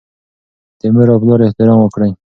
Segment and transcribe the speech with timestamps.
[0.79, 2.11] د مور او پلار احترام وکړئ.